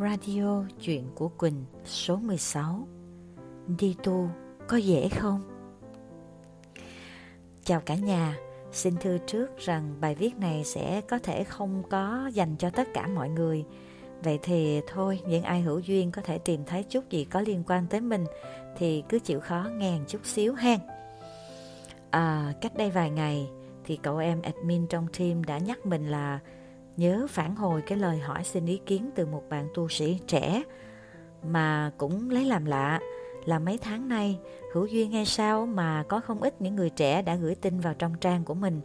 [0.00, 2.88] Radio Chuyện của Quỳnh số 16
[3.78, 4.28] Đi tu
[4.68, 5.40] có dễ không?
[7.64, 8.38] Chào cả nhà,
[8.72, 12.88] xin thưa trước rằng bài viết này sẽ có thể không có dành cho tất
[12.94, 13.64] cả mọi người.
[14.22, 17.62] Vậy thì thôi, những ai hữu duyên có thể tìm thấy chút gì có liên
[17.66, 18.24] quan tới mình
[18.76, 20.80] Thì cứ chịu khó nghe chút xíu hen
[22.10, 23.48] à, Cách đây vài ngày
[23.84, 26.40] thì cậu em admin trong team đã nhắc mình là
[26.96, 30.62] nhớ phản hồi cái lời hỏi xin ý kiến từ một bạn tu sĩ trẻ
[31.42, 33.00] mà cũng lấy làm lạ
[33.44, 34.38] là mấy tháng nay
[34.72, 37.94] hữu duyên hay sao mà có không ít những người trẻ đã gửi tin vào
[37.94, 38.80] trong trang của mình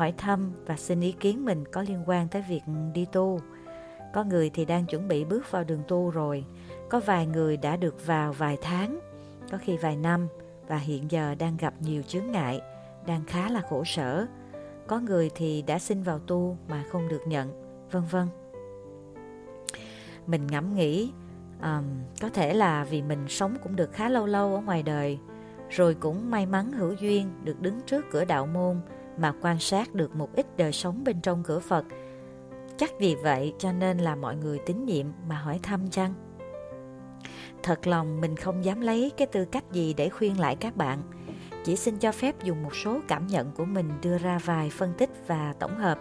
[0.00, 2.62] hỏi thăm và xin ý kiến mình có liên quan tới việc
[2.94, 3.40] đi tu.
[4.12, 6.44] Có người thì đang chuẩn bị bước vào đường tu rồi,
[6.90, 9.00] có vài người đã được vào vài tháng,
[9.50, 10.28] có khi vài năm
[10.68, 12.60] và hiện giờ đang gặp nhiều chướng ngại,
[13.06, 14.26] đang khá là khổ sở
[14.90, 17.52] có người thì đã xin vào tu mà không được nhận,
[17.90, 18.26] vân vân.
[20.26, 21.12] Mình ngẫm nghĩ,
[21.62, 21.84] um,
[22.20, 25.18] có thể là vì mình sống cũng được khá lâu lâu ở ngoài đời,
[25.68, 28.80] rồi cũng may mắn hữu duyên được đứng trước cửa đạo môn
[29.18, 31.84] mà quan sát được một ít đời sống bên trong cửa Phật.
[32.76, 36.14] Chắc vì vậy cho nên là mọi người tín nhiệm mà hỏi thăm chăng?
[37.62, 41.02] Thật lòng mình không dám lấy cái tư cách gì để khuyên lại các bạn–
[41.64, 44.92] chỉ xin cho phép dùng một số cảm nhận của mình đưa ra vài phân
[44.98, 45.98] tích và tổng hợp.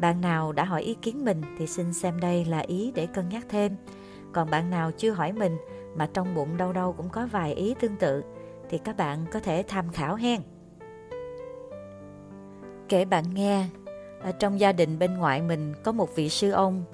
[0.00, 3.28] Bạn nào đã hỏi ý kiến mình thì xin xem đây là ý để cân
[3.28, 3.76] nhắc thêm.
[4.32, 5.56] Còn bạn nào chưa hỏi mình
[5.96, 8.22] mà trong bụng đâu đâu cũng có vài ý tương tự
[8.70, 10.40] thì các bạn có thể tham khảo hen.
[12.88, 13.66] Kể bạn nghe,
[14.22, 16.84] ở trong gia đình bên ngoại mình có một vị sư ông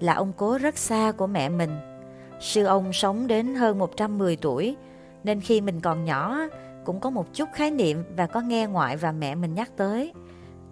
[0.00, 1.70] là ông cố rất xa của mẹ mình.
[2.40, 4.76] Sư ông sống đến hơn 110 tuổi
[5.24, 6.38] nên khi mình còn nhỏ
[6.84, 10.12] cũng có một chút khái niệm và có nghe ngoại và mẹ mình nhắc tới.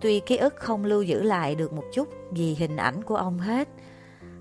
[0.01, 3.39] Tuy ký ức không lưu giữ lại được một chút gì hình ảnh của ông
[3.39, 3.69] hết.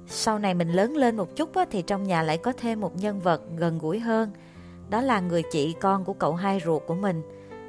[0.08, 3.19] Sau này mình lớn lên một chút thì trong nhà lại có thêm một nhân
[3.19, 4.31] vật gần gũi hơn.
[4.89, 7.22] Đó là người chị con của cậu hai ruột của mình,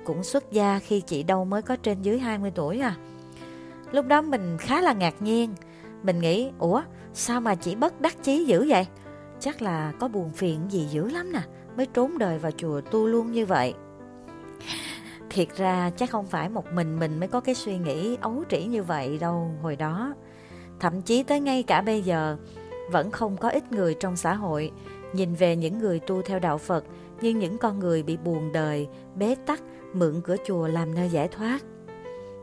[0.05, 2.97] cũng xuất gia khi chị đâu mới có trên dưới 20 tuổi à.
[3.93, 5.55] Lúc đó mình khá là ngạc nhiên,
[6.03, 6.83] mình nghĩ, ủa
[7.15, 8.87] sao mà chị bất đắc chí dữ vậy?
[9.41, 11.41] Chắc là có buồn phiền gì dữ lắm nè,
[11.77, 13.75] mới trốn đời vào chùa tu luôn như vậy.
[15.35, 18.65] Thiệt ra chắc không phải một mình mình mới có cái suy nghĩ ấu trĩ
[18.65, 20.15] như vậy đâu hồi đó.
[20.81, 22.37] Thậm chí tới ngay cả bây giờ,
[22.91, 24.71] vẫn không có ít người trong xã hội
[25.13, 26.85] nhìn về những người tu theo đạo Phật
[27.21, 31.29] như những con người bị buồn đời, bế tắc, mượn cửa chùa làm nơi giải
[31.29, 31.59] thoát.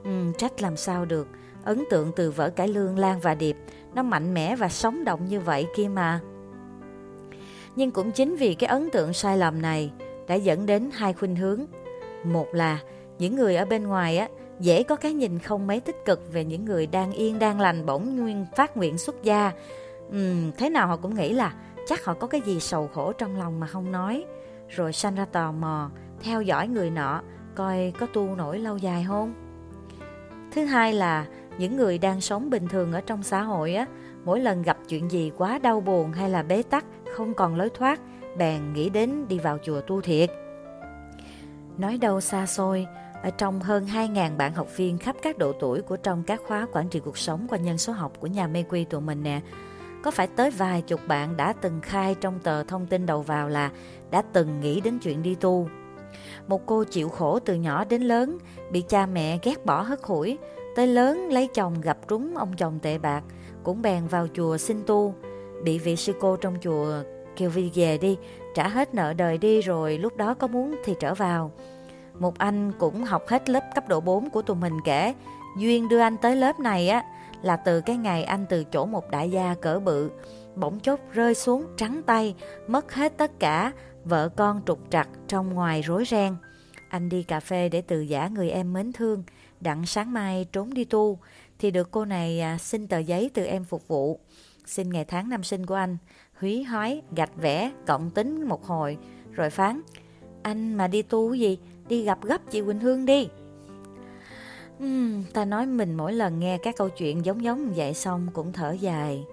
[0.04, 1.28] Ừ, trách làm sao được,
[1.64, 3.58] ấn tượng từ vở cải lương Lan và Điệp
[3.94, 6.20] nó mạnh mẽ và sống động như vậy kia mà.
[7.76, 9.92] Nhưng cũng chính vì cái ấn tượng sai lầm này
[10.28, 11.66] đã dẫn đến hai khuynh hướng
[12.24, 12.80] một là
[13.20, 14.28] những người ở bên ngoài á
[14.60, 17.86] dễ có cái nhìn không mấy tích cực về những người đang yên đang lành
[17.86, 19.52] bỗng nguyên phát nguyện xuất gia.
[20.08, 21.54] Uhm, thế nào họ cũng nghĩ là
[21.88, 24.26] chắc họ có cái gì sầu khổ trong lòng mà không nói.
[24.70, 25.90] Rồi sanh ra tò mò,
[26.22, 27.22] theo dõi người nọ,
[27.56, 29.34] coi có tu nổi lâu dài không.
[30.52, 31.26] Thứ hai là
[31.58, 33.86] những người đang sống bình thường ở trong xã hội á,
[34.26, 37.70] mỗi lần gặp chuyện gì quá đau buồn hay là bế tắc, không còn lối
[37.70, 38.00] thoát,
[38.38, 40.30] bèn nghĩ đến đi vào chùa tu thiệt.
[41.80, 42.88] Nói đâu xa xôi,
[43.24, 46.68] ở trong hơn 2.000 bạn học viên khắp các độ tuổi của trong các khóa
[46.72, 49.42] quản trị cuộc sống qua nhân số học của nhà mê quy tụi mình nè,
[50.04, 53.50] có phải tới vài chục bạn đã từng khai trong tờ thông tin đầu vào
[53.50, 53.72] là
[54.12, 55.70] đã từng nghĩ đến chuyện đi tu.
[56.48, 58.38] Một cô chịu khổ từ nhỏ đến lớn,
[58.72, 60.38] bị cha mẹ ghét bỏ hất hủi,
[60.76, 63.24] tới lớn lấy chồng gặp trúng ông chồng tệ bạc,
[63.64, 65.14] cũng bèn vào chùa xin tu,
[65.64, 67.04] bị vị sư cô trong chùa
[67.36, 68.18] kêu Vi về đi,
[68.60, 71.52] trả hết nợ đời đi rồi lúc đó có muốn thì trở vào.
[72.20, 75.14] Một anh cũng học hết lớp cấp độ 4 của tụi mình kể,
[75.58, 77.04] duyên đưa anh tới lớp này á
[77.42, 80.12] là từ cái ngày anh từ chỗ một đại gia cỡ bự,
[80.56, 82.36] bỗng chốc rơi xuống trắng tay,
[82.68, 83.72] mất hết tất cả,
[84.06, 86.36] vợ con trục trặc trong ngoài rối ren.
[86.90, 89.24] Anh đi cà phê để từ giả người em mến thương,
[89.60, 91.20] đặng sáng mai trốn đi tu,
[91.60, 94.20] thì được cô này à, xin tờ giấy từ em phục vụ,
[94.66, 95.98] xin ngày tháng năm sinh của anh
[96.40, 98.98] húy hói, gạch vẽ, cộng tính một hồi,
[99.32, 99.82] rồi phán,
[100.42, 101.58] anh mà đi tu gì,
[101.88, 103.30] đi gặp gấp chị Quỳnh Hương đi.
[104.84, 108.54] Uhm, ta nói mình mỗi lần nghe các câu chuyện giống giống vậy xong cũng
[108.54, 109.26] thở dài.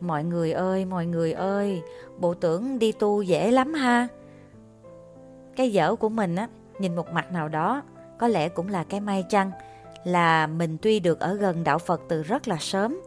[0.00, 1.82] Mọi người ơi, mọi người ơi,
[2.18, 4.08] bộ tưởng đi tu dễ lắm ha.
[5.56, 6.48] Cái dở của mình á,
[6.78, 7.82] nhìn một mặt nào đó,
[8.18, 9.50] có lẽ cũng là cái may chăng,
[10.04, 13.00] là mình tuy được ở gần đạo Phật từ rất là sớm,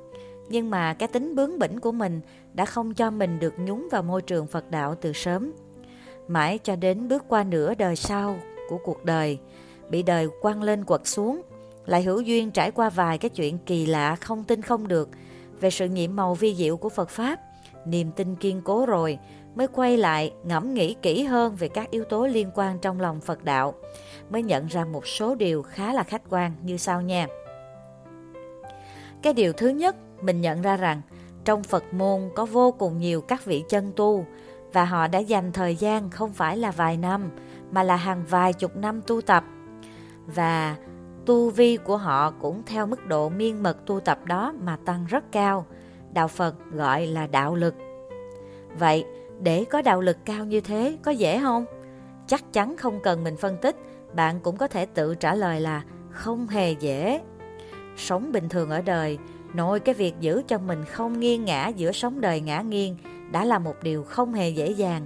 [0.50, 2.22] nhưng mà cái tính bướng bỉnh của mình
[2.54, 5.54] đã không cho mình được nhúng vào môi trường Phật đạo từ sớm.
[6.28, 8.40] Mãi cho đến bước qua nửa đời sau
[8.70, 9.40] của cuộc đời,
[9.90, 11.42] bị đời quăng lên quật xuống,
[11.86, 15.10] lại hữu duyên trải qua vài cái chuyện kỳ lạ không tin không được
[15.60, 17.40] về sự nhiệm màu vi diệu của Phật Pháp,
[17.86, 19.20] Niềm tin kiên cố rồi,
[19.56, 23.22] mới quay lại ngẫm nghĩ kỹ hơn về các yếu tố liên quan trong lòng
[23.22, 23.74] Phật đạo,
[24.30, 27.28] mới nhận ra một số điều khá là khách quan như sau nha.
[29.22, 31.02] Cái điều thứ nhất, mình nhận ra rằng
[31.46, 34.26] trong Phật môn có vô cùng nhiều các vị chân tu
[34.74, 37.30] và họ đã dành thời gian không phải là vài năm
[37.72, 39.44] mà là hàng vài chục năm tu tập.
[40.36, 40.76] Và
[41.26, 45.06] tu vi của họ cũng theo mức độ miên mật tu tập đó mà tăng
[45.06, 45.66] rất cao.
[46.14, 47.76] Đạo Phật gọi là đạo lực.
[48.80, 49.06] Vậy,
[49.40, 51.66] để có đạo lực cao như thế có dễ không?
[52.28, 53.76] Chắc chắn không cần mình phân tích,
[54.14, 57.22] bạn cũng có thể tự trả lời là không hề dễ.
[57.98, 59.18] Sống bình thường ở đời,
[59.54, 62.98] nội cái việc giữ cho mình không nghiêng ngã giữa sống đời ngã nghiêng
[63.32, 65.06] đã là một điều không hề dễ dàng.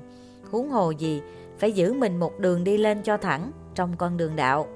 [0.51, 1.21] Huống hồ gì,
[1.57, 4.67] phải giữ mình một đường đi lên cho thẳng trong con đường đạo.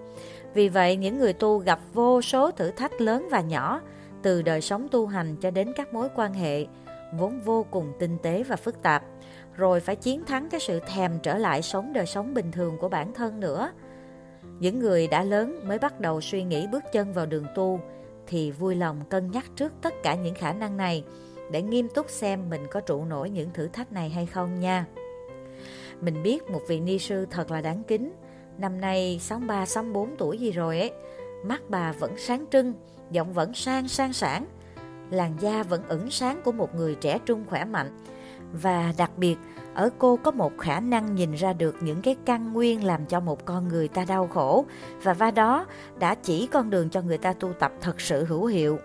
[0.54, 3.82] Vì vậy, những người tu gặp vô số thử thách lớn và nhỏ,
[4.22, 6.66] từ đời sống tu hành cho đến các mối quan hệ,
[7.18, 9.04] vốn vô cùng tinh tế và phức tạp,
[9.56, 12.90] rồi phải chiến thắng cái sự thèm trở lại sống đời sống bình thường của
[12.90, 13.72] bản thân nữa.
[14.60, 17.80] Những người đã lớn mới bắt đầu suy nghĩ bước chân vào đường tu,
[18.28, 21.04] thì vui lòng cân nhắc trước tất cả những khả năng này
[21.52, 24.86] để nghiêm túc xem mình có trụ nổi những thử thách này hay không nha.
[26.02, 28.14] Mình biết một vị ni sư thật là đáng kính,
[28.58, 30.92] năm nay 63 64 tuổi gì rồi ấy.
[31.46, 32.74] Mắt bà vẫn sáng trưng,
[33.12, 34.46] giọng vẫn sang sang sảng,
[35.12, 37.98] làn da vẫn ửng sáng của một người trẻ trung khỏe mạnh.
[38.54, 39.36] Và đặc biệt,
[39.76, 43.20] ở cô có một khả năng nhìn ra được những cái căn nguyên làm cho
[43.20, 44.66] một con người ta đau khổ
[45.04, 45.66] và va đó
[46.00, 48.80] đã chỉ con đường cho người ta tu tập thật sự hữu hiệu.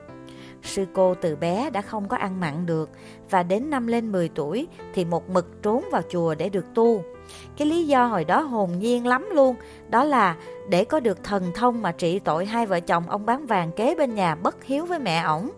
[0.63, 2.91] Sư cô từ bé đã không có ăn mặn được
[3.31, 7.03] và đến năm lên 10 tuổi thì một mực trốn vào chùa để được tu.
[7.57, 9.57] Cái lý do hồi đó hồn nhiên lắm luôn,
[9.89, 10.37] đó là
[10.69, 13.95] để có được thần thông mà trị tội hai vợ chồng ông bán vàng kế
[13.95, 15.51] bên nhà bất hiếu với mẹ ổng.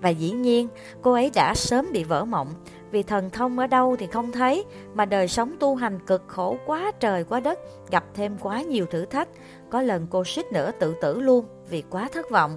[0.00, 0.68] Và dĩ nhiên,
[1.02, 2.48] cô ấy đã sớm bị vỡ mộng,
[2.90, 4.64] vì thần thông ở đâu thì không thấy,
[4.94, 7.58] mà đời sống tu hành cực khổ quá trời quá đất,
[7.90, 9.28] gặp thêm quá nhiều thử thách,
[9.70, 12.56] có lần cô suýt nữa tự tử luôn vì quá thất vọng.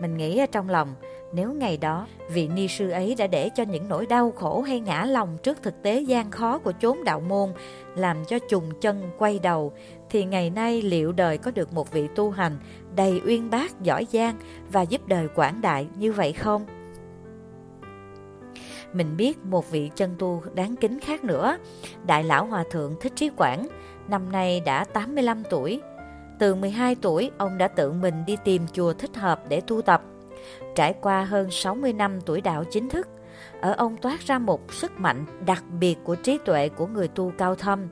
[0.00, 0.94] Mình nghĩ ở trong lòng,
[1.32, 4.80] nếu ngày đó vị ni sư ấy đã để cho những nỗi đau khổ hay
[4.80, 7.52] ngã lòng trước thực tế gian khó của chốn đạo môn
[7.96, 9.72] làm cho trùng chân quay đầu,
[10.10, 12.58] thì ngày nay liệu đời có được một vị tu hành
[12.96, 14.34] đầy uyên bác, giỏi giang
[14.72, 16.66] và giúp đời quảng đại như vậy không?
[18.92, 21.56] Mình biết một vị chân tu đáng kính khác nữa,
[22.06, 23.68] Đại lão Hòa Thượng Thích Trí Quảng,
[24.08, 25.80] năm nay đã 85 tuổi.
[26.38, 30.02] Từ 12 tuổi, ông đã tự mình đi tìm chùa thích hợp để tu tập.
[30.74, 33.08] Trải qua hơn 60 năm tuổi đạo chính thức,
[33.60, 37.32] ở ông toát ra một sức mạnh đặc biệt của trí tuệ của người tu
[37.38, 37.88] cao thâm,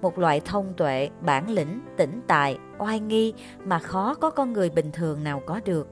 [0.00, 3.34] một loại thông tuệ, bản lĩnh, tĩnh tại, oai nghi
[3.64, 5.88] mà khó có con người bình thường nào có được.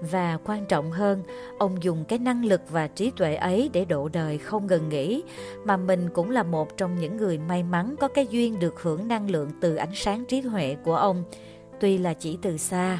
[0.00, 1.22] Và quan trọng hơn,
[1.58, 5.22] ông dùng cái năng lực và trí tuệ ấy để độ đời không ngừng nghỉ,
[5.64, 9.08] mà mình cũng là một trong những người may mắn có cái duyên được hưởng
[9.08, 11.24] năng lượng từ ánh sáng trí huệ của ông,
[11.80, 12.98] tuy là chỉ từ xa.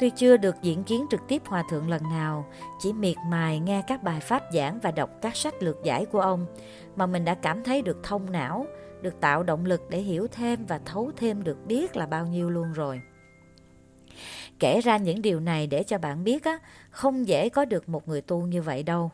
[0.00, 2.46] Tuy chưa được diễn kiến trực tiếp hòa thượng lần nào,
[2.78, 6.20] chỉ miệt mài nghe các bài pháp giảng và đọc các sách lược giải của
[6.20, 6.46] ông,
[6.96, 8.66] mà mình đã cảm thấy được thông não,
[9.02, 12.50] được tạo động lực để hiểu thêm và thấu thêm được biết là bao nhiêu
[12.50, 13.00] luôn rồi.
[14.58, 16.58] Kể ra những điều này để cho bạn biết á,
[16.90, 19.10] không dễ có được một người tu như vậy đâu.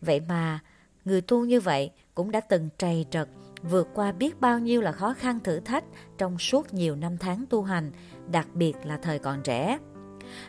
[0.00, 0.60] Vậy mà,
[1.04, 3.28] người tu như vậy cũng đã từng trầy trật,
[3.62, 5.84] vượt qua biết bao nhiêu là khó khăn thử thách
[6.18, 7.92] trong suốt nhiều năm tháng tu hành,
[8.30, 9.78] đặc biệt là thời còn trẻ.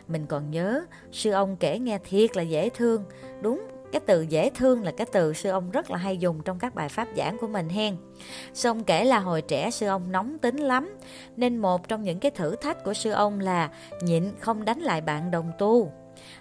[0.08, 3.04] Mình còn nhớ, sư ông kể nghe thiệt là dễ thương,
[3.42, 3.62] đúng
[3.94, 6.74] cái từ dễ thương là cái từ sư ông rất là hay dùng trong các
[6.74, 7.96] bài pháp giảng của mình hen.
[8.54, 10.96] Sư ông kể là hồi trẻ sư ông nóng tính lắm,
[11.36, 13.70] nên một trong những cái thử thách của sư ông là
[14.02, 15.92] nhịn không đánh lại bạn đồng tu.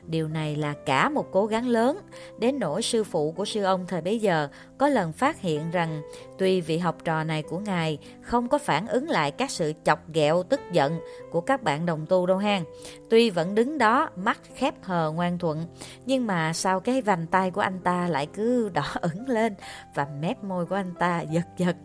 [0.07, 1.99] Điều này là cả một cố gắng lớn,
[2.39, 4.47] đến nỗi sư phụ của sư ông thời bấy giờ
[4.77, 6.01] có lần phát hiện rằng
[6.37, 10.09] tuy vị học trò này của ngài không có phản ứng lại các sự chọc
[10.13, 10.99] ghẹo tức giận
[11.31, 12.63] của các bạn đồng tu đâu hang.
[13.09, 15.65] Tuy vẫn đứng đó mắt khép hờ ngoan thuận,
[16.05, 19.55] nhưng mà sau cái vành tay của anh ta lại cứ đỏ ửng lên
[19.95, 21.75] và mép môi của anh ta giật giật.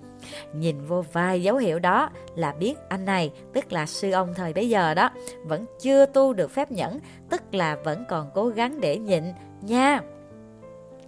[0.52, 4.52] Nhìn vô vài dấu hiệu đó là biết anh này, tức là sư ông thời
[4.52, 5.10] bấy giờ đó,
[5.44, 9.24] vẫn chưa tu được phép nhẫn, tức là vẫn còn cố gắng để nhịn
[9.62, 10.00] nha.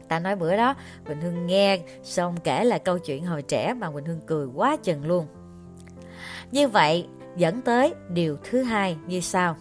[0.08, 0.74] Ta nói bữa đó,
[1.06, 4.76] Quỳnh Hương nghe xong kể là câu chuyện hồi trẻ mà Quỳnh Hương cười quá
[4.76, 5.26] chừng luôn.
[6.52, 9.56] Như vậy, dẫn tới điều thứ hai như sau.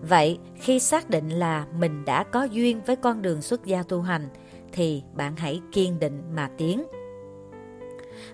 [0.00, 4.02] Vậy, khi xác định là mình đã có duyên với con đường xuất gia tu
[4.02, 4.28] hành,
[4.72, 6.82] thì bạn hãy kiên định mà tiến.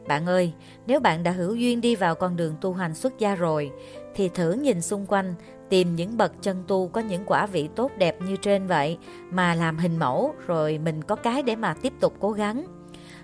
[0.07, 0.53] Bạn ơi,
[0.87, 3.71] nếu bạn đã hữu duyên đi vào con đường tu hành xuất gia rồi,
[4.15, 5.35] thì thử nhìn xung quanh
[5.69, 8.99] tìm những bậc chân tu có những quả vị tốt đẹp như trên vậy
[9.31, 12.67] mà làm hình mẫu rồi mình có cái để mà tiếp tục cố gắng.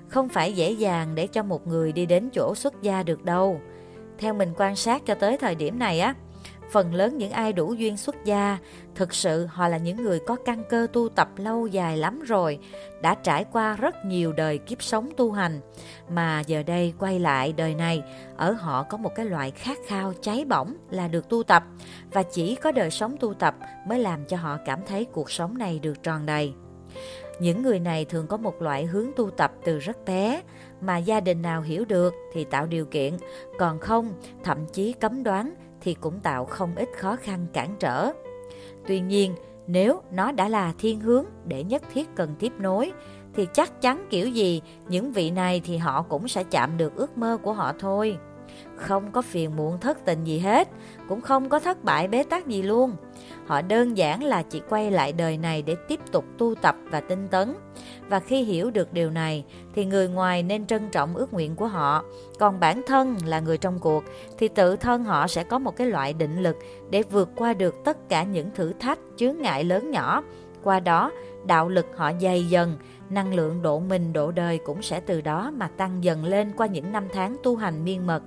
[0.09, 3.61] Không phải dễ dàng để cho một người đi đến chỗ xuất gia được đâu.
[4.19, 6.15] Theo mình quan sát cho tới thời điểm này á,
[6.73, 8.59] phần lớn những ai đủ duyên xuất gia,
[8.95, 12.59] thực sự họ là những người có căn cơ tu tập lâu dài lắm rồi,
[13.03, 15.61] đã trải qua rất nhiều đời kiếp sống tu hành,
[16.11, 18.03] mà giờ đây quay lại đời này,
[18.37, 21.65] ở họ có một cái loại khát khao cháy bỏng là được tu tập,
[22.13, 23.55] và chỉ có đời sống tu tập
[23.87, 26.53] mới làm cho họ cảm thấy cuộc sống này được tròn đầy.
[27.41, 30.43] Những người này thường có một loại hướng tu tập từ rất bé,
[30.81, 33.17] mà gia đình nào hiểu được thì tạo điều kiện,
[33.59, 34.13] còn không,
[34.45, 38.11] thậm chí cấm đoán thì cũng tạo không ít khó khăn cản trở.
[38.87, 39.35] Tuy nhiên,
[39.67, 42.93] nếu nó đã là thiên hướng để nhất thiết cần tiếp nối,
[43.35, 47.19] thì chắc chắn kiểu gì những vị này thì họ cũng sẽ chạm được ước
[47.19, 48.19] mơ của họ thôi.
[48.77, 50.69] Không có phiền muộn thất tình gì hết,
[51.09, 52.93] cũng không có thất bại bế tắc gì luôn.
[53.47, 57.01] Họ đơn giản là chỉ quay lại đời này để tiếp tục tu tập và
[57.01, 57.55] tinh tấn.
[58.09, 61.67] Và khi hiểu được điều này thì người ngoài nên trân trọng ước nguyện của
[61.67, 62.05] họ.
[62.39, 64.05] Còn bản thân là người trong cuộc
[64.39, 66.57] thì tự thân họ sẽ có một cái loại định lực
[66.91, 70.23] để vượt qua được tất cả những thử thách, chướng ngại lớn nhỏ.
[70.63, 71.13] Qua đó,
[71.47, 72.79] đạo lực họ dày dần,
[73.11, 76.67] năng lượng độ mình độ đời cũng sẽ từ đó mà tăng dần lên qua
[76.67, 78.23] những năm tháng tu hành miên mật.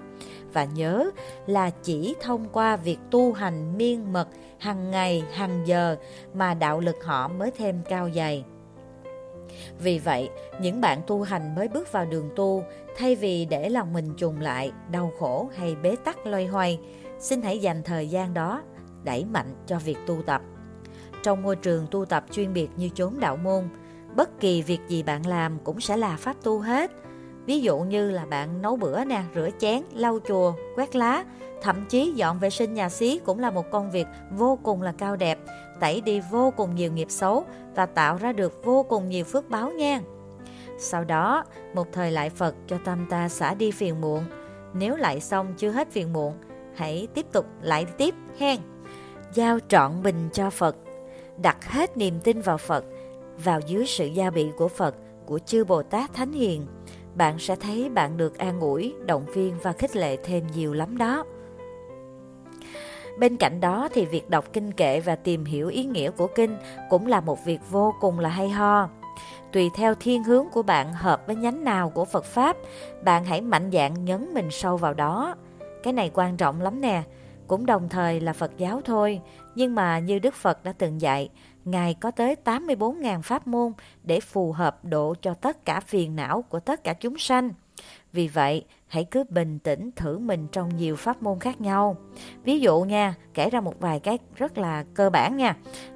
[0.53, 1.12] Và nhớ
[1.48, 4.27] là chỉ thông qua việc tu hành miên mật
[4.60, 5.96] hàng ngày, hàng giờ
[6.34, 8.46] mà đạo lực họ mới thêm cao dày.
[9.79, 10.29] Vì vậy,
[10.62, 12.63] những bạn tu hành mới bước vào đường tu,
[12.98, 16.79] thay vì để lòng mình trùng lại, đau khổ hay bế tắc loay hoay,
[17.20, 18.62] xin hãy dành thời gian đó
[19.03, 20.41] đẩy mạnh cho việc tu tập.
[21.24, 23.70] Trong môi trường tu tập chuyên biệt như chốn đạo môn,
[24.15, 26.91] bất kỳ việc gì bạn làm cũng sẽ là pháp tu hết.
[27.45, 31.25] Ví dụ như là bạn nấu bữa nè, rửa chén, lau chùa, quét lá,
[31.62, 34.91] thậm chí dọn vệ sinh nhà xí cũng là một công việc vô cùng là
[34.98, 35.39] cao đẹp,
[35.79, 37.45] tẩy đi vô cùng nhiều nghiệp xấu
[37.75, 40.01] và tạo ra được vô cùng nhiều phước báo nha.
[40.79, 41.43] Sau đó,
[41.74, 44.24] một thời lại Phật cho tâm ta xả đi phiền muộn.
[44.74, 46.33] Nếu lại xong chưa hết phiền muộn,
[46.75, 48.60] hãy tiếp tục lại tiếp hen.
[49.33, 50.75] Giao trọn bình cho Phật,
[51.41, 52.86] đặt hết niềm tin vào Phật,
[53.43, 54.95] vào dưới sự gia bị của Phật,
[55.25, 56.65] của chư Bồ Tát Thánh Hiền,
[57.15, 60.98] bạn sẽ thấy bạn được an ủi, động viên và khích lệ thêm nhiều lắm
[60.98, 61.25] đó.
[63.20, 66.58] Bên cạnh đó thì việc đọc kinh kệ và tìm hiểu ý nghĩa của kinh
[66.89, 68.89] cũng là một việc vô cùng là hay ho.
[69.51, 72.58] Tùy theo thiên hướng của bạn hợp với nhánh nào của Phật Pháp,
[73.03, 75.36] bạn hãy mạnh dạn nhấn mình sâu vào đó.
[75.84, 77.03] Cái này quan trọng lắm nè,
[77.48, 79.22] cũng đồng thời là Phật giáo thôi.
[79.56, 81.30] Nhưng mà như Đức Phật đã từng dạy,
[81.65, 83.72] Ngài có tới 84.000 pháp môn
[84.03, 87.51] để phù hợp độ cho tất cả phiền não của tất cả chúng sanh.
[88.13, 91.96] Vì vậy, hãy cứ bình tĩnh thử mình trong nhiều pháp môn khác nhau.
[92.44, 95.56] Ví dụ nha, kể ra một vài cái rất là cơ bản nha.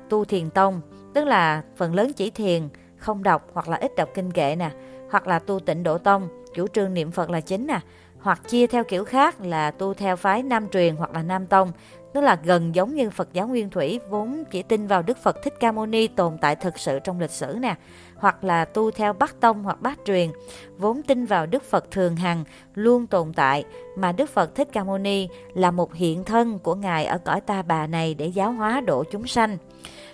[0.09, 0.81] Tu thiền tông,
[1.13, 4.71] tức là phần lớn chỉ thiền, không đọc hoặc là ít đọc kinh kệ nè.
[5.11, 7.79] Hoặc là tu tịnh độ tông, chủ trương niệm Phật là chính nè.
[8.19, 11.71] Hoặc chia theo kiểu khác là tu theo phái Nam truyền hoặc là Nam tông,
[12.15, 15.43] tức là gần giống như Phật giáo Nguyên Thủy vốn chỉ tin vào Đức Phật
[15.43, 17.75] Thích Ca Mâu Ni tồn tại thực sự trong lịch sử nè
[18.15, 20.29] hoặc là tu theo Bắc Tông hoặc Bát Truyền,
[20.77, 22.43] vốn tin vào Đức Phật thường hằng,
[22.75, 23.63] luôn tồn tại,
[23.97, 27.41] mà Đức Phật Thích Ca Mâu Ni là một hiện thân của Ngài ở cõi
[27.41, 29.57] ta bà này để giáo hóa độ chúng sanh.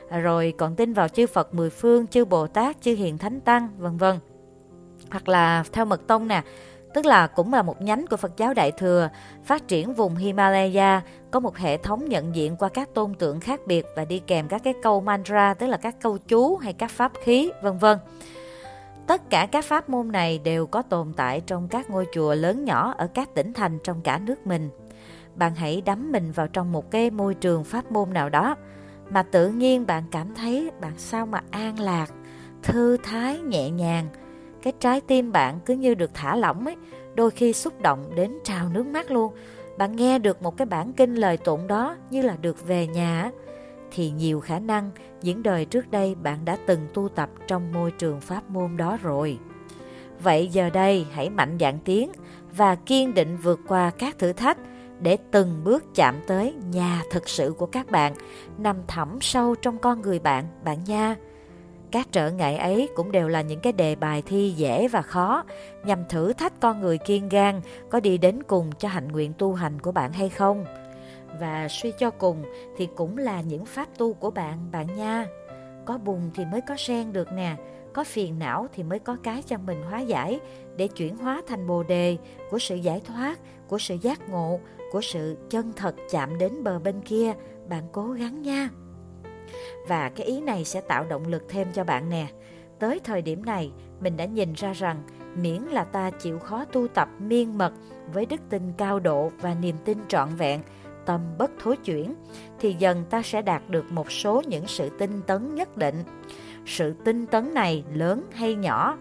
[0.09, 3.69] Rồi còn tin vào chư Phật mười phương, chư Bồ Tát, chư Hiền Thánh Tăng,
[3.77, 4.19] vân vân.
[5.11, 6.41] Hoặc là theo Mật Tông nè,
[6.93, 9.09] tức là cũng là một nhánh của Phật giáo Đại Thừa,
[9.43, 13.59] phát triển vùng Himalaya, có một hệ thống nhận diện qua các tôn tượng khác
[13.67, 16.91] biệt và đi kèm các cái câu mantra, tức là các câu chú hay các
[16.91, 17.97] pháp khí, vân vân.
[19.07, 22.65] Tất cả các pháp môn này đều có tồn tại trong các ngôi chùa lớn
[22.65, 24.69] nhỏ ở các tỉnh thành trong cả nước mình.
[25.35, 28.55] Bạn hãy đắm mình vào trong một cái môi trường pháp môn nào đó
[29.09, 32.07] mà tự nhiên bạn cảm thấy bạn sao mà an lạc,
[32.63, 34.07] thư thái, nhẹ nhàng–
[34.61, 36.75] cái trái tim bạn cứ như được thả lỏng ấy,
[37.15, 39.33] đôi khi xúc động đến trào nước mắt luôn.
[39.77, 43.31] Bạn nghe được một cái bản kinh lời tụng đó như là được về nhà
[43.91, 44.91] thì nhiều khả năng
[45.21, 48.97] những đời trước đây bạn đã từng tu tập trong môi trường pháp môn đó
[49.01, 49.39] rồi.
[50.23, 52.11] Vậy giờ đây hãy mạnh dạn tiến
[52.57, 54.57] và kiên định vượt qua các thử thách
[54.99, 58.13] để từng bước chạm tới nhà thực sự của các bạn
[58.57, 61.15] nằm thẳm sâu trong con người bạn, bạn nha.
[61.91, 65.43] Các trở ngại ấy cũng đều là những cái đề bài thi dễ và khó
[65.83, 69.53] nhằm thử thách con người kiên gan có đi đến cùng cho hạnh nguyện tu
[69.53, 70.65] hành của bạn hay không.
[71.39, 72.43] Và suy cho cùng
[72.77, 75.25] thì cũng là những pháp tu của bạn, bạn nha.
[75.85, 77.55] Có bùn thì mới có sen được nè,
[77.93, 80.39] có phiền não thì mới có cái cho mình hóa giải
[80.75, 82.17] để chuyển hóa thành bồ đề
[82.51, 84.59] của sự giải thoát, của sự giác ngộ,
[84.91, 87.33] của sự chân thật chạm đến bờ bên kia
[87.69, 88.69] bạn cố gắng nha.
[89.87, 92.27] Và cái ý này sẽ tạo động lực thêm cho bạn nè.
[92.79, 95.03] Tới thời điểm này, mình đã nhìn ra rằng
[95.35, 97.73] miễn là ta chịu khó tu tập miên mật
[98.13, 100.61] với đức tin cao độ và niềm tin trọn vẹn,
[101.05, 102.15] tâm bất thối chuyển,
[102.59, 106.03] thì dần ta sẽ đạt được một số những sự tinh tấn nhất định.
[106.65, 108.97] Sự tinh tấn này lớn hay nhỏ,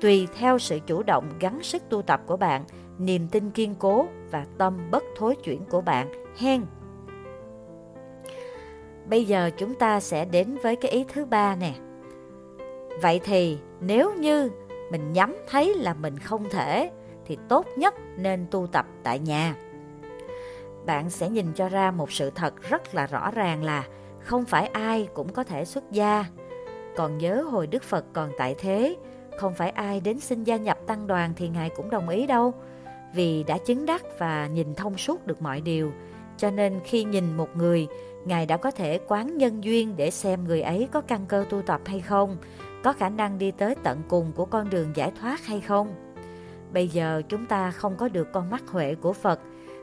[0.00, 2.64] tùy theo sự chủ động gắn sức tu tập của bạn,
[2.98, 6.08] niềm tin kiên cố và tâm bất thối chuyển của bạn.
[6.38, 6.64] Hen!
[9.08, 11.72] Bây giờ chúng ta sẽ đến với cái ý thứ ba nè.
[13.02, 14.50] Vậy thì nếu như
[14.90, 16.90] mình nhắm thấy là mình không thể
[17.26, 19.56] thì tốt nhất nên tu tập tại nhà.
[20.86, 23.84] Bạn sẽ nhìn cho ra một sự thật rất là rõ ràng là
[24.20, 26.24] không phải ai cũng có thể xuất gia.
[26.96, 28.96] Còn nhớ hồi Đức Phật còn tại thế,
[29.38, 32.52] không phải ai đến xin gia nhập tăng đoàn thì Ngài cũng đồng ý đâu.
[33.14, 35.92] Vì đã chứng đắc và nhìn thông suốt được mọi điều.
[36.36, 37.86] Cho nên khi nhìn một người,
[38.24, 41.62] Ngài đã có thể quán nhân duyên để xem người ấy có căn cơ tu
[41.62, 42.36] tập hay không,
[42.82, 45.94] có khả năng đi tới tận cùng của con đường giải thoát hay không.
[46.72, 49.40] Bây giờ chúng ta không có được con mắt huệ của Phật.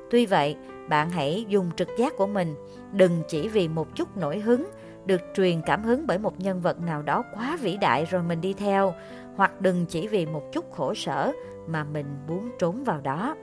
[0.10, 0.56] Tuy vậy,
[0.90, 2.56] bạn hãy dùng trực giác của mình,
[2.94, 4.70] đừng chỉ vì một chút nổi hứng,
[5.06, 8.42] được truyền cảm hứng bởi một nhân vật nào đó quá vĩ đại rồi mình
[8.42, 8.94] đi theo,
[9.36, 11.32] hoặc đừng chỉ vì một chút khổ sở
[11.68, 13.36] mà mình muốn trốn vào đó.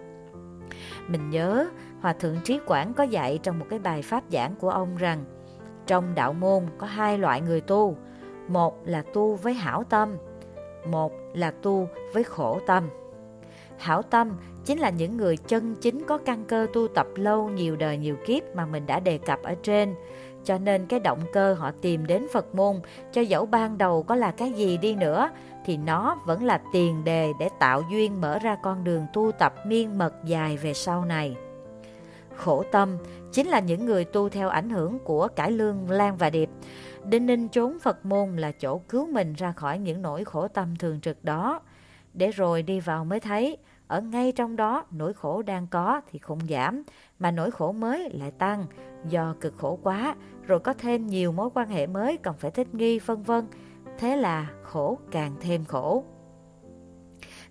[1.08, 1.68] Mình nhớ
[2.00, 5.24] Hòa Thượng Trí Quảng có dạy trong một cái bài pháp giảng của ông rằng
[5.86, 7.96] trong đạo môn có hai loại người tu,
[8.48, 10.16] một là tu với hảo tâm,
[10.90, 12.88] một là tu với khổ tâm.
[13.78, 17.76] Hảo tâm chính là những người chân chính có căn cơ tu tập lâu nhiều
[17.76, 19.94] đời nhiều kiếp mà mình đã đề cập ở trên.
[20.44, 22.80] Cho nên cái động cơ họ tìm đến Phật môn,
[23.12, 25.30] cho dẫu ban đầu có là cái gì đi nữa,
[25.64, 29.54] thì nó vẫn là tiền đề để tạo duyên mở ra con đường tu tập
[29.66, 31.36] miên mật dài về sau này.
[32.38, 32.96] Khổ tâm
[33.32, 36.50] chính là những người tu theo ảnh hưởng của cải lương Lan và Điệp.
[37.04, 40.76] Đinh ninh trốn Phật môn là chỗ cứu mình ra khỏi những nỗi khổ tâm
[40.76, 41.60] thường trực đó.
[42.14, 46.18] Để rồi đi vào mới thấy, ở ngay trong đó nỗi khổ đang có thì
[46.18, 46.82] không giảm,
[47.18, 48.66] mà nỗi khổ mới lại tăng
[49.08, 52.74] do cực khổ quá, rồi có thêm nhiều mối quan hệ mới cần phải thích
[52.74, 53.46] nghi vân vân.
[53.98, 56.04] Thế là khổ càng thêm khổ.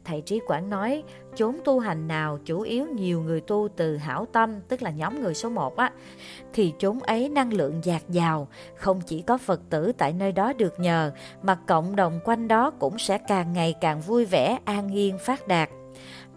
[0.08, 1.04] Thầy Trí Quảng nói,
[1.36, 5.22] chốn tu hành nào chủ yếu nhiều người tu từ hảo tâm, tức là nhóm
[5.22, 5.92] người số 1 á,
[6.54, 10.54] thì chốn ấy năng lượng dạt dào, không chỉ có Phật tử tại nơi đó
[10.54, 14.90] được nhờ, mà cộng đồng quanh đó cũng sẽ càng ngày càng vui vẻ, an
[14.94, 15.70] yên, phát đạt.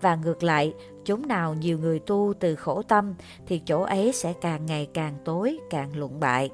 [0.01, 3.15] Và ngược lại, chốn nào nhiều người tu từ khổ tâm
[3.47, 6.51] thì chỗ ấy sẽ càng ngày càng tối, càng lụng bại.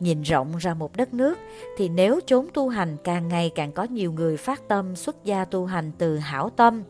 [0.00, 1.38] Nhìn rộng ra một đất nước
[1.76, 5.44] thì nếu chốn tu hành càng ngày càng có nhiều người phát tâm xuất gia
[5.44, 6.82] tu hành từ hảo tâm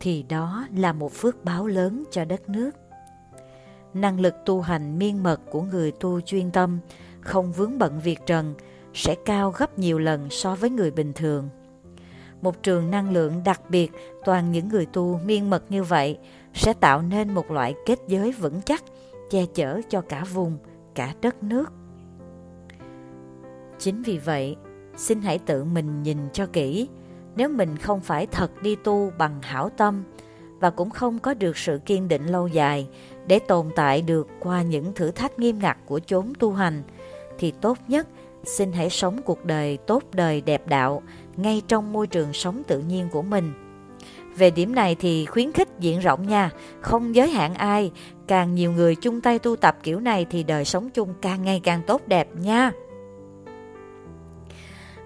[0.00, 2.70] thì đó là một phước báo lớn cho đất nước.
[3.94, 6.78] Năng lực tu hành miên mật của người tu chuyên tâm,
[7.20, 8.54] không vướng bận việc trần,
[8.94, 11.48] sẽ cao gấp nhiều lần so với người bình thường.
[12.42, 13.92] Một trường năng lượng đặc biệt
[14.24, 16.18] toàn những người tu miên mật như vậy
[16.54, 18.84] sẽ tạo nên một loại kết giới vững chắc,
[19.30, 20.58] che chở cho cả vùng,
[20.94, 21.72] cả đất nước.
[23.78, 24.56] Chính vì vậy,
[24.96, 26.88] xin hãy tự mình nhìn cho kỹ,
[27.36, 30.04] nếu mình không phải thật đi tu bằng hảo tâm
[30.60, 32.88] và cũng không có được sự kiên định lâu dài
[33.26, 36.82] để tồn tại được qua những thử thách nghiêm ngặt của chốn tu hành,
[37.38, 38.06] thì tốt nhất
[38.44, 41.02] xin hãy sống cuộc đời tốt đời đẹp đạo
[41.36, 43.52] ngay trong môi trường sống tự nhiên của mình.
[44.36, 47.92] Về điểm này thì khuyến khích diện rộng nha, không giới hạn ai,
[48.26, 51.60] càng nhiều người chung tay tu tập kiểu này thì đời sống chung càng ngày
[51.64, 52.72] càng tốt đẹp nha.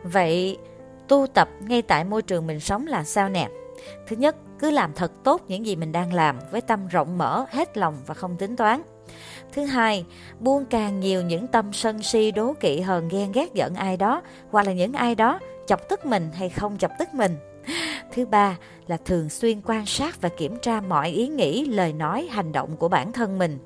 [0.03, 0.59] Vậy
[1.09, 3.49] tu tập ngay tại môi trường mình sống là sao nè?
[4.07, 7.45] Thứ nhất, cứ làm thật tốt những gì mình đang làm với tâm rộng mở,
[7.51, 8.83] hết lòng và không tính toán.
[9.53, 10.05] Thứ hai,
[10.41, 14.23] buông càng nhiều những tâm sân si đố kỵ hờn ghen ghét giận ai đó
[14.51, 17.37] hoặc là những ai đó chọc tức mình hay không chọc tức mình.
[18.13, 18.57] Thứ ba
[18.91, 22.77] là thường xuyên quan sát và kiểm tra mọi ý nghĩ, lời nói, hành động
[22.77, 23.59] của bản thân mình.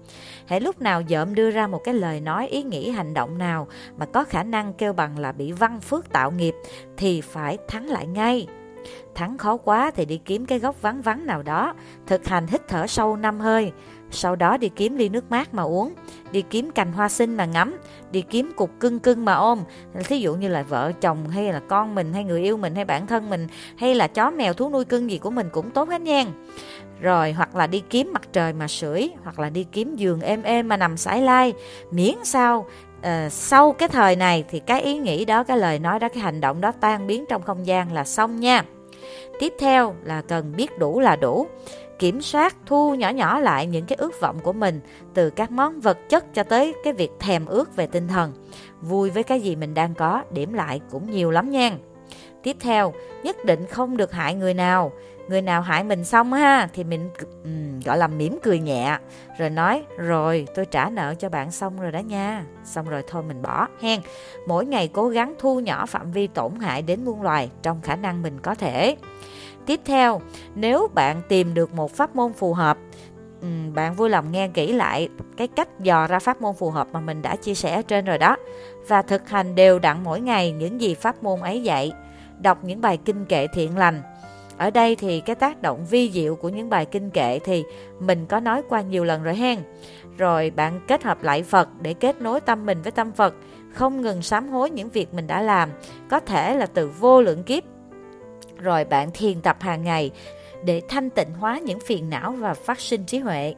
[0.47, 3.69] Hãy lúc nào dợm đưa ra một cái lời nói, ý nghĩ, hành động nào
[3.97, 6.55] mà có khả năng kêu bằng là bị văn phước tạo nghiệp
[6.97, 8.47] thì phải thắng lại ngay.
[9.15, 11.75] Thắng khó quá thì đi kiếm cái góc vắng vắng nào đó,
[12.07, 13.73] thực hành hít thở sâu năm hơi,
[14.11, 15.95] sau đó đi kiếm ly nước mát mà uống,
[16.33, 17.77] đi kiếm cành hoa sinh mà ngắm,
[18.11, 19.59] đi kiếm cục cưng cưng mà ôm.
[20.05, 22.85] Thí dụ như là vợ chồng hay là con mình hay người yêu mình hay
[22.85, 25.89] bản thân mình hay là chó mèo thú nuôi cưng gì của mình cũng tốt
[25.89, 26.25] hết nha.
[27.01, 30.43] Rồi hoặc là đi kiếm mặt trời mà sưởi, hoặc là đi kiếm giường êm
[30.43, 31.53] êm mà nằm sải lai,
[31.91, 32.67] miễn sao
[32.99, 36.23] uh, sau cái thời này thì cái ý nghĩ đó, cái lời nói đó, cái
[36.23, 38.65] hành động đó tan biến trong không gian là xong nha.
[39.41, 41.47] Tiếp theo là cần biết đủ là đủ
[42.05, 44.81] kiểm soát thu nhỏ nhỏ lại những cái ước vọng của mình
[45.15, 48.33] từ các món vật chất cho tới cái việc thèm ước về tinh thần.
[48.81, 51.71] Vui với cái gì mình đang có điểm lại cũng nhiều lắm nha.
[52.43, 54.93] Tiếp theo nhất định không được hại người nào.
[55.29, 57.11] Người nào hại mình xong ha thì mình
[57.45, 58.99] um, gọi là mỉm cười nhẹ.
[59.39, 62.45] Rồi nói rồi tôi trả nợ cho bạn xong rồi đó nha.
[62.65, 64.01] Xong rồi thôi mình bỏ hen.
[64.47, 67.97] Mỗi ngày cố gắng thu nhỏ phạm vi tổn hại đến muôn loài trong khả
[67.97, 68.97] năng mình có thể
[69.67, 70.21] tiếp theo
[70.55, 72.79] nếu bạn tìm được một pháp môn phù hợp
[73.41, 76.89] ừ, bạn vui lòng nghe kỹ lại cái cách dò ra pháp môn phù hợp
[76.93, 78.37] mà mình đã chia sẻ ở trên rồi đó
[78.89, 81.93] và thực hành đều đặn mỗi ngày những gì pháp môn ấy dạy
[82.41, 84.03] đọc những bài kinh kệ thiện lành
[84.59, 87.65] ở đây thì cái tác động vi diệu của những bài kinh kệ thì
[88.01, 89.59] mình có nói qua nhiều lần rồi hen.
[90.19, 93.35] Rồi bạn kết hợp lại Phật để kết nối tâm mình với tâm Phật,
[93.73, 95.69] không ngừng sám hối những việc mình đã làm,
[96.09, 97.65] có thể là từ vô lượng kiếp.
[98.65, 100.11] Rồi bạn thiền tập hàng ngày
[100.65, 103.55] để thanh tịnh hóa những phiền não và phát sinh trí huệ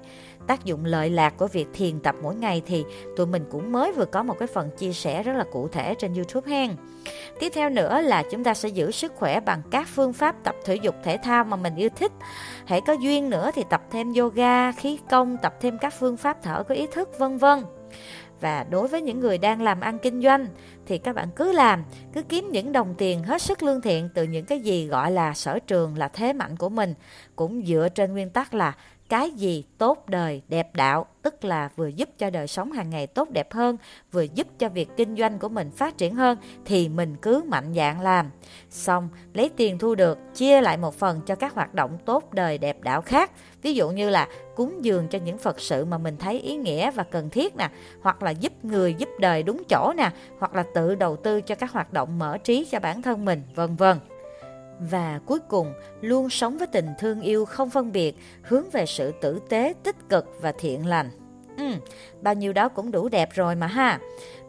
[0.46, 2.84] tác dụng lợi lạc của việc thiền tập mỗi ngày thì
[3.16, 5.94] tụi mình cũng mới vừa có một cái phần chia sẻ rất là cụ thể
[5.94, 6.70] trên YouTube hen.
[7.40, 10.56] Tiếp theo nữa là chúng ta sẽ giữ sức khỏe bằng các phương pháp tập
[10.64, 12.12] thể dục thể thao mà mình yêu thích.
[12.66, 16.42] Hãy có duyên nữa thì tập thêm yoga, khí công, tập thêm các phương pháp
[16.42, 17.62] thở có ý thức vân vân.
[18.40, 20.46] Và đối với những người đang làm ăn kinh doanh
[20.87, 24.22] thì các bạn cứ làm, cứ kiếm những đồng tiền hết sức lương thiện từ
[24.22, 26.94] những cái gì gọi là sở trường là thế mạnh của mình,
[27.37, 28.75] cũng dựa trên nguyên tắc là
[29.08, 33.06] cái gì tốt đời, đẹp đạo, tức là vừa giúp cho đời sống hàng ngày
[33.06, 33.76] tốt đẹp hơn,
[34.12, 37.74] vừa giúp cho việc kinh doanh của mình phát triển hơn, thì mình cứ mạnh
[37.76, 38.30] dạn làm.
[38.70, 42.58] Xong, lấy tiền thu được, chia lại một phần cho các hoạt động tốt đời,
[42.58, 43.30] đẹp đạo khác.
[43.62, 46.90] Ví dụ như là cúng dường cho những phật sự mà mình thấy ý nghĩa
[46.90, 47.70] và cần thiết nè,
[48.02, 51.54] hoặc là giúp người giúp đời đúng chỗ nè, hoặc là tự đầu tư cho
[51.54, 53.98] các hoạt động mở trí cho bản thân mình, vân vân
[54.80, 59.12] và cuối cùng luôn sống với tình thương yêu không phân biệt hướng về sự
[59.20, 61.10] tử tế tích cực và thiện lành.
[61.58, 61.64] Ừ,
[62.22, 63.98] bao nhiêu đó cũng đủ đẹp rồi mà ha.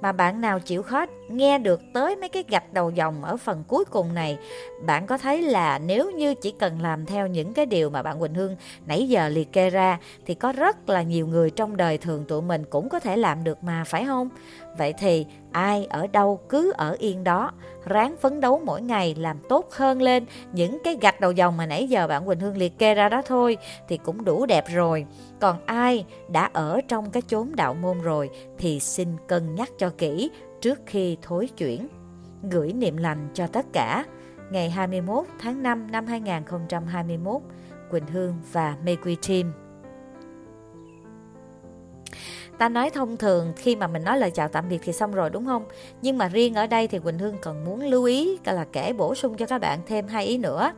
[0.01, 3.63] Mà bạn nào chịu khó nghe được tới mấy cái gạch đầu dòng ở phần
[3.67, 4.37] cuối cùng này
[4.85, 8.19] bạn có thấy là nếu như chỉ cần làm theo những cái điều mà bạn
[8.19, 11.97] Quỳnh Hương nãy giờ liệt kê ra thì có rất là nhiều người trong đời
[11.97, 14.29] thường tụi mình cũng có thể làm được mà phải không?
[14.77, 17.51] Vậy thì ai ở đâu cứ ở yên đó.
[17.85, 21.65] Ráng phấn đấu mỗi ngày làm tốt hơn lên những cái gạch đầu dòng mà
[21.65, 25.05] nãy giờ bạn Quỳnh Hương liệt kê ra đó thôi thì cũng đủ đẹp rồi.
[25.39, 29.89] Còn ai đã ở trong cái chốn đạo môn rồi thì xin cân nhắc cho
[29.97, 31.87] kỹ trước khi thối chuyển.
[32.51, 34.05] Gửi niệm lành cho tất cả.
[34.51, 37.41] Ngày 21 tháng 5 năm 2021
[37.91, 39.66] Quỳnh Hương và Mê Team
[42.57, 45.29] ta nói thông thường, khi mà mình nói lời chào tạm biệt thì xong rồi,
[45.29, 45.65] đúng không?
[46.01, 49.15] Nhưng mà riêng ở đây thì quỳnh hương còn muốn lưu ý là kể bổ
[49.15, 50.71] sung cho các bạn thêm hai ý nữa.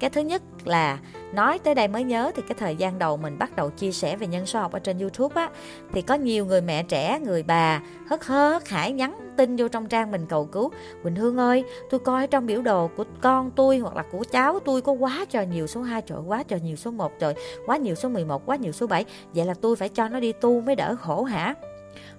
[0.00, 0.98] Cái thứ nhất là
[1.34, 4.16] nói tới đây mới nhớ thì cái thời gian đầu mình bắt đầu chia sẻ
[4.16, 5.50] về nhân số học ở trên youtube á,
[5.92, 9.88] thì có nhiều người mẹ trẻ, người bà hớt hớt hải nhắn tin vô trong
[9.88, 10.70] trang mình cầu cứu.
[11.02, 14.58] Quỳnh Hương ơi, tôi coi trong biểu đồ của con tôi hoặc là của cháu
[14.60, 17.34] tôi có quá trời nhiều số 2 trời, quá trời nhiều số 1 trời,
[17.66, 20.32] quá nhiều số 11 quá nhiều số 7 vậy là tôi phải cho nó đi
[20.32, 21.54] tu mới đỡ khổ hả?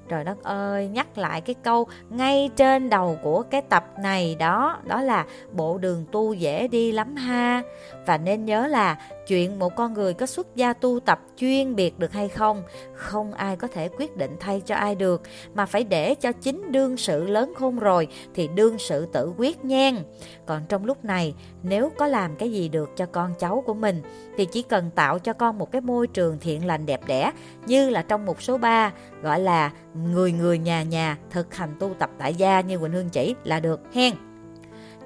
[0.10, 4.78] Trời đất ơi, nhắc lại cái câu ngay trên đầu của cái tập này đó
[4.84, 7.62] đó là bộ đường tu dễ đi lắm ha.
[8.06, 12.00] Và nên nhớ là chuyện một con người có xuất gia tu tập chuyên biệt
[12.00, 12.64] được hay không
[12.94, 15.22] không ai có thể quyết định thay cho ai được.
[15.54, 19.66] Mà phải để cho chính đương sự lớn khôn rồi thì đương sự tự quyết
[19.66, 19.98] nhen.
[20.46, 24.02] Còn trong lúc này, nếu có làm cái gì được cho con cháu của mình,
[24.38, 27.32] thì chỉ cần tạo cho con một cái môi trường thiện lành đẹp đẽ,
[27.66, 29.72] như là trong một số ba, gọi là
[30.14, 33.60] người người nhà nhà thực hành tu tập tại gia như Quỳnh Hương chỉ là
[33.60, 34.14] được, hen.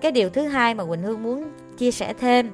[0.01, 2.51] Cái điều thứ hai mà Quỳnh Hương muốn chia sẻ thêm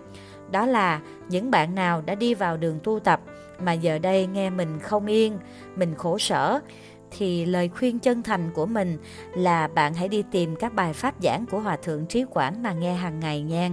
[0.51, 3.21] đó là những bạn nào đã đi vào đường tu tập
[3.59, 5.37] mà giờ đây nghe mình không yên,
[5.75, 6.59] mình khổ sở
[7.11, 8.97] thì lời khuyên chân thành của mình
[9.35, 12.73] là bạn hãy đi tìm các bài pháp giảng của Hòa Thượng Trí Quảng mà
[12.73, 13.69] nghe hàng ngày nha.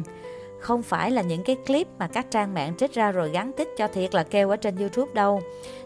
[0.61, 3.69] Không phải là những cái clip mà các trang mạng trích ra rồi gắn tích
[3.77, 5.43] cho thiệt là kêu ở trên YouTube đâu.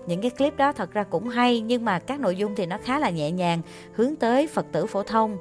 [0.06, 2.78] Những cái clip đó thật ra cũng hay nhưng mà các nội dung thì nó
[2.84, 5.38] khá là nhẹ nhàng, hướng tới Phật tử phổ thông.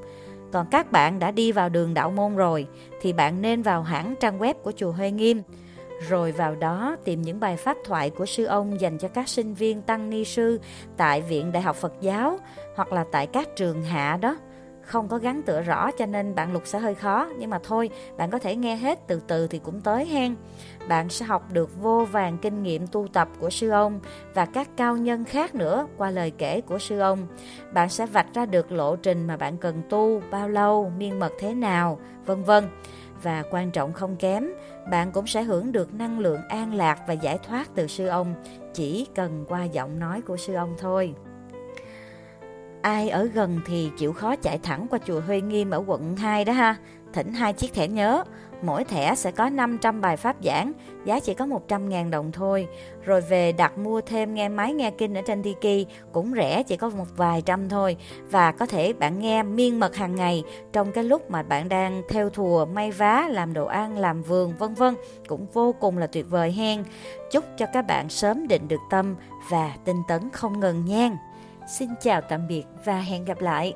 [0.51, 2.67] Còn các bạn đã đi vào đường đạo môn rồi,
[3.01, 5.41] thì bạn nên vào hãng trang web của chùa Huệ Nghiêm
[6.09, 9.53] rồi vào đó tìm những bài pháp thoại của sư ông dành cho các sinh
[9.53, 10.59] viên tăng ni sư
[10.97, 12.39] tại Viện Đại học Phật giáo
[12.75, 14.37] hoặc là tại các trường hạ đó.
[14.81, 17.89] Không có gắn tựa rõ cho nên bạn lục sẽ hơi khó, Nhưng mà thôi,
[18.17, 20.35] bạn có thể nghe hết từ từ thì cũng tới hen
[20.87, 23.99] bạn sẽ học được vô vàng kinh nghiệm tu tập của sư ông
[24.33, 27.27] Và các cao nhân khác nữa qua lời kể của sư ông
[27.73, 31.33] Bạn sẽ vạch ra được lộ trình mà bạn cần tu bao lâu, miên mật
[31.39, 32.69] thế nào, vân vân
[33.23, 34.49] Và quan trọng không kém,
[34.91, 38.33] bạn cũng sẽ hưởng được năng lượng an lạc và giải thoát từ sư ông,
[38.73, 41.13] chỉ cần qua giọng nói của sư ông thôi.
[42.81, 46.45] Ai ở gần thì chịu khó chạy thẳng qua chùa Huê Nghiêm ở quận 2
[46.45, 46.75] đó ha.
[47.17, 48.23] Thỉnh hai chiếc thẻ nhớ.
[48.61, 50.73] Mỗi thẻ sẽ có 500 bài pháp giảng,
[51.05, 52.67] giá chỉ có 100.000 đồng thôi.
[53.05, 56.77] Rồi về đặt mua thêm nghe máy nghe kinh ở trên Tiki cũng rẻ, chỉ
[56.77, 57.97] có một vài trăm thôi.
[58.31, 62.01] Và có thể bạn nghe miên mật hàng ngày trong cái lúc mà bạn đang
[62.09, 64.95] theo thùa, may vá, làm đồ ăn, làm vườn, vân vân
[65.27, 66.83] Cũng vô cùng là tuyệt vời hen.
[67.31, 69.15] Chúc cho các bạn sớm định được tâm
[69.49, 71.11] và tinh tấn không ngừng nha.
[71.77, 73.73] Xin chào tạm biệt và hẹn gặp lại.